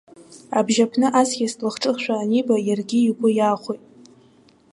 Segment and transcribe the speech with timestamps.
[0.57, 3.83] Абжьааԥны аҵкыс длахҿыхызшәа аниба иаргьы игәы иаахәеит.